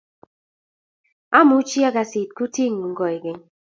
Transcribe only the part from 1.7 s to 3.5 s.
akasit kutingung koikeny